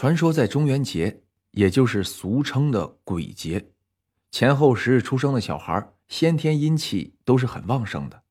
[0.00, 3.68] 传说在中元节，也就是俗称的鬼节，
[4.30, 8.22] 前后十日出生的小孩，先天阴气都是很旺盛的。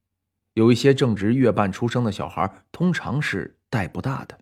[0.56, 4.40] 有一些正值月半出生的小孩，通常是带不大的。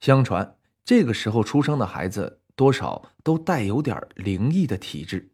[0.00, 5.30] 相传这个时候出生的孩子，多少都带有点灵异的体质，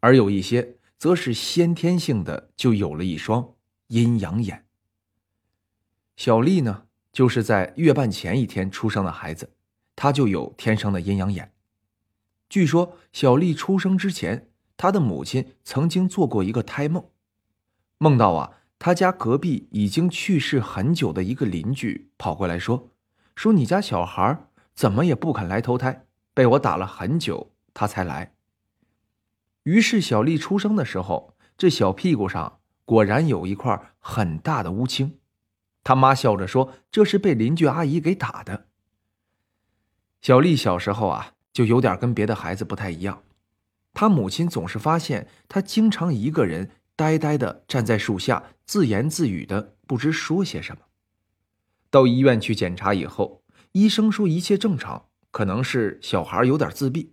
[0.00, 3.54] 而有一些则是先天性的就有了一双
[3.86, 4.66] 阴阳眼。
[6.16, 9.54] 小丽呢，就是在月半前一天出生的孩子。
[9.96, 11.52] 他就有天生的阴阳眼。
[12.48, 17.04] 据说小丽出生之前，她的母亲曾经做过一个胎梦，
[17.98, 22.90] 梦到啊，他家隔壁已经去世很久的一个邻居跑过来说
[23.34, 26.04] ：“说你家小孩怎么也不肯来投胎，
[26.34, 28.34] 被我打了很久，他才来。”
[29.64, 35.18] 于是小丽出生的时候，这小屁股上果然有一块很大的乌青。
[35.82, 38.65] 他妈笑着说：“这是被邻居阿姨给打的。”
[40.20, 43.22] 小丽小时候啊，就有点跟别的孩子不太一样。
[43.92, 50.82] 她母亲总是发现她经常一个人呆呆的站在树下，自言自语的，不知说些什么。
[51.90, 57.12] 到医院去检查以后，医生说一切正常，可能是小孩有点自闭，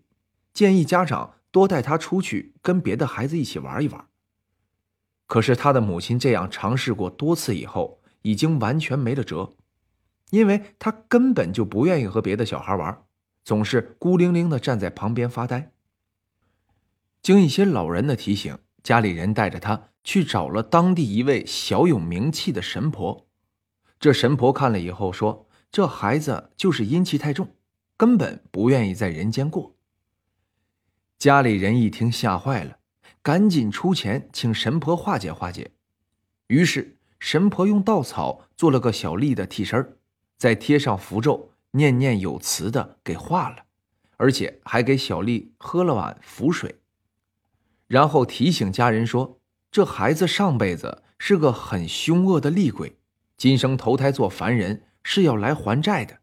[0.53, 4.07] 建议家长多带他出去跟别的孩子一起玩一玩。
[5.27, 9.53] 可是他的母亲这样尝试过多次以后，已经完全没了辙。
[10.29, 13.03] 因为他根本就不愿意和别的小孩玩，
[13.43, 15.71] 总是孤零零的站在旁边发呆。
[17.21, 23.27] 经一些老人的提醒，家里人带着他去找了当地一位小有名气的神婆。
[23.99, 27.55] 这神婆看了以后说：“这孩子就是阴气太重，
[27.95, 29.75] 根本不愿意在人间过。”
[31.17, 32.79] 家里人一听吓坏了，
[33.21, 35.71] 赶紧出钱请神婆化解化解。
[36.47, 39.97] 于是神婆用稻草做了个小丽的替身儿。
[40.43, 43.63] 再贴上符咒，念念有词的给化了，
[44.17, 46.81] 而且还给小丽喝了碗符水，
[47.87, 49.39] 然后提醒家人说
[49.71, 52.97] ：“这孩子上辈子是个很凶恶的厉鬼，
[53.37, 56.19] 今生投胎做凡人是要来还债的。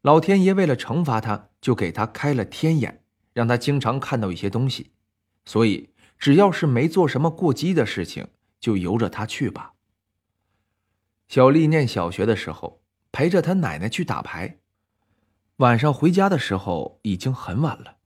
[0.00, 4.92] 老天爷为了惩罚他，就给他开了天眼，让他经常看到一些东西。
[5.44, 8.28] 所以只要是没做什么过激的事情，
[8.58, 9.74] 就由着他去吧。”
[11.28, 12.80] 小丽念小学的时候。
[13.14, 14.58] 陪着他奶奶去打牌，
[15.58, 17.98] 晚上回家的时候已经很晚了。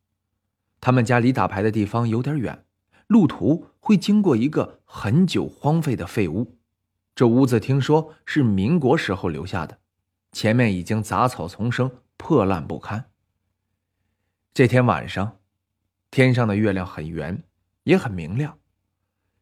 [0.83, 2.67] 他们家离打牌的地方有点远，
[3.07, 6.59] 路途会经过一个很久荒废的废屋。
[7.15, 9.79] 这屋子听说是民国时候留下的，
[10.33, 13.07] 前面已经杂草丛生，破烂不堪。
[14.53, 15.39] 这天晚上，
[16.11, 17.45] 天上的月亮很圆，
[17.85, 18.59] 也很明亮。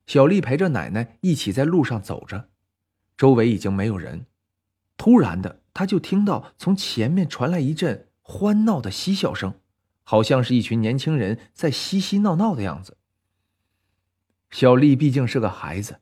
[0.07, 2.51] 小丽陪着奶奶一起在路上走着，
[3.17, 4.27] 周围已经没有人。
[4.97, 9.61] 突然的，他就听到从前面传来一阵欢闹的嬉笑声，
[10.03, 12.97] 好像是一群年轻人在嬉嬉闹闹的样子。
[14.51, 16.01] 小丽毕竟是个孩子，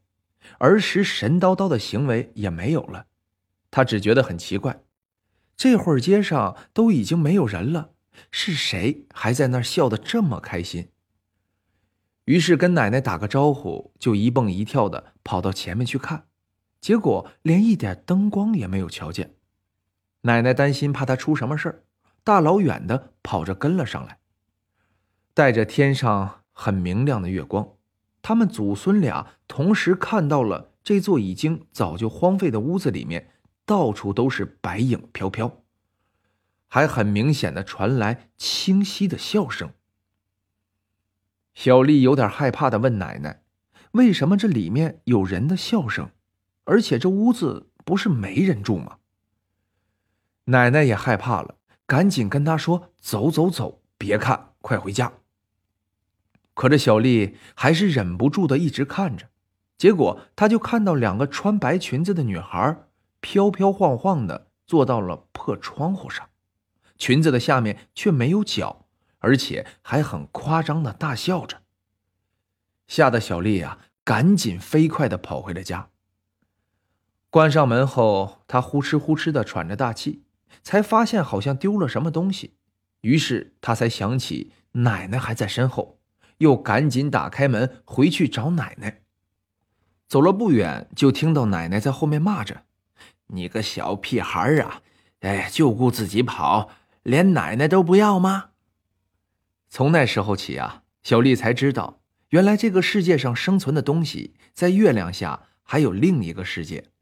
[0.59, 3.07] 儿时神叨叨的行为也没有了，
[3.71, 4.83] 她只觉得很奇怪，
[5.57, 7.91] 这会儿街上都已经没有人了，
[8.31, 10.91] 是谁还在那儿笑得这么开心？
[12.27, 16.27] 于是跟奶奶打个招呼，就一蹦一跳的跑到前面去看。
[16.85, 19.37] 结果连一点灯光也没有瞧见，
[20.21, 21.85] 奶奶担心怕他出什么事儿，
[22.23, 24.19] 大老远的跑着跟了上来。
[25.33, 27.67] 带着天上很明亮的月光，
[28.21, 33.31] 他们祖孙俩同时看到了这座已经早就荒废的屋子里面，
[33.65, 35.63] 到处都是白影飘飘，
[36.69, 39.73] 还很明显的传来清晰的笑声。
[41.55, 43.41] 小丽有点害怕的问奶奶
[43.93, 46.11] ：“为什么这里面有人的笑声？”
[46.65, 48.99] 而且这屋子不是没人住吗？
[50.45, 55.13] 奶奶也害怕了，赶紧跟他说：“走走走，别看，快回家。”
[56.55, 59.29] 可这小丽还是忍不住的一直看着，
[59.77, 62.77] 结果她就看到两个穿白裙子的女孩
[63.21, 66.29] 飘飘晃晃的坐到了破窗户上，
[66.97, 68.87] 裙子的下面却没有脚，
[69.19, 71.63] 而且还很夸张的大笑着。
[72.87, 75.89] 吓得小丽呀，赶紧飞快的跑回了家。
[77.35, 80.23] 关上门后，他呼哧呼哧的喘着大气，
[80.63, 82.55] 才发现好像丢了什么东西，
[83.01, 85.99] 于是他才想起奶奶还在身后，
[86.39, 89.03] 又赶紧打开门回去找奶奶。
[90.07, 92.67] 走了不远，就听到奶奶在后面骂着
[93.27, 94.83] ：“你个小屁孩啊，
[95.19, 96.71] 哎，就顾自己跑，
[97.03, 98.51] 连奶奶都不要吗？”
[99.69, 101.99] 从那时候起啊，小丽才知道，
[102.29, 106.93] 原来这个世界上生存的东西，在月亮下还有另一个世界。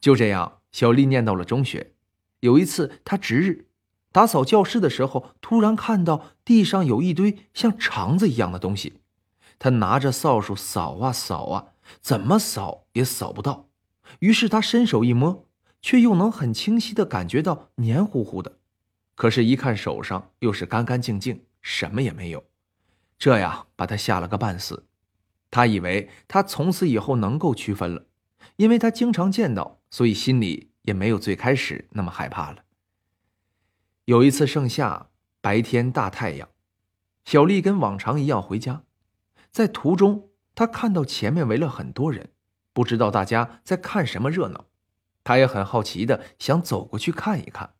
[0.00, 1.94] 就这样，小丽念到了中学。
[2.40, 3.66] 有一次，她值日，
[4.12, 9.00] 打扫教室的时候，突然看到地上有一堆像肠子一样的东西，
[9.58, 13.68] 她拿着扫帚扫啊扫啊，怎么扫也扫不到。
[14.20, 15.46] 于是他伸手一摸，
[15.82, 18.58] 却又能很清晰的感觉到黏糊糊的。
[19.14, 22.44] 可是，一看手上又是干干净净，什么也没有。
[23.18, 24.84] 这呀，把他吓了个半死。
[25.50, 28.04] 他以为他从此以后能够区分了，
[28.56, 32.64] 因为他经常见到，所以心里也没有最开始那么害怕了。
[34.04, 35.08] 有一次盛夏，
[35.40, 36.48] 白天大太阳，
[37.24, 38.82] 小丽跟往常一样回家，
[39.50, 42.30] 在途中，她看到前面围了很多人。
[42.72, 44.66] 不知道大家在看什么热闹，
[45.24, 47.74] 她也很好奇的想走过去看一看。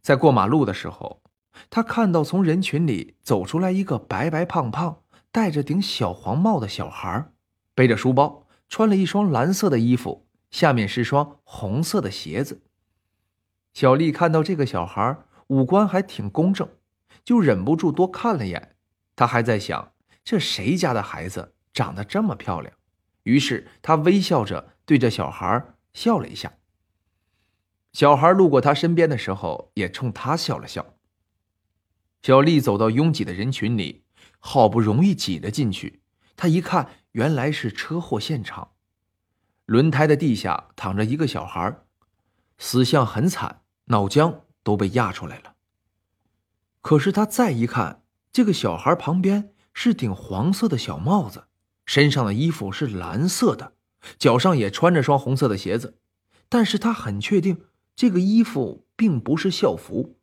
[0.00, 1.22] 在过马路的时候，
[1.70, 5.02] 他看到从人群里走出来一个白白胖胖、
[5.32, 7.32] 戴着顶小黄帽的小孩，
[7.74, 12.62] 背着书包，穿了一双蓝色的衣服，下面是双红色的鞋子。
[13.72, 15.18] 小丽看到这个小孩
[15.48, 16.68] 五官还挺工整，
[17.24, 18.76] 就忍不住多看了眼。
[19.14, 19.92] 她还在想，
[20.24, 22.74] 这谁家的孩子长得这么漂亮？
[23.22, 26.54] 于是她微笑着对着小孩笑了一下。
[27.92, 30.94] 小孩路过她身边的时候，也冲她笑了笑。
[32.22, 34.02] 小丽走到拥挤的人群里，
[34.38, 36.00] 好不容易挤了进去。
[36.36, 38.72] 他一看，原来是车祸现场，
[39.64, 41.78] 轮胎的地下躺着一个小孩，
[42.58, 45.54] 死相很惨，脑浆都被压出来了。
[46.82, 51.44] 可是他再一看，这个小孩旁边是顶黄色的小帽子。
[51.86, 53.74] 身上的衣服是蓝色的，
[54.18, 55.98] 脚上也穿着双红色的鞋子，
[56.48, 57.62] 但是他很确定
[57.94, 60.18] 这个衣服并不是校服，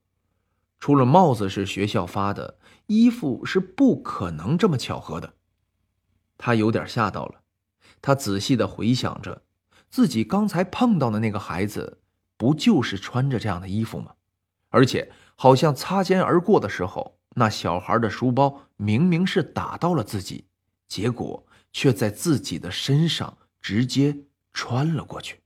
[0.78, 5.36] 除了帽子是学校发的，衣服是不可能这么巧合的。
[6.44, 7.40] 他有点吓到了，
[8.02, 9.44] 他仔细的回想着，
[9.90, 12.00] 自己刚才碰到的那个孩子，
[12.36, 14.16] 不就是穿着这样的衣服吗？
[14.68, 20.48] 而且好像擦肩而过的时候，那小孩的书包明明是打到了自己，
[20.90, 21.48] 结果。
[21.76, 24.16] 却在自己的身上直接
[24.54, 25.42] 穿了过去。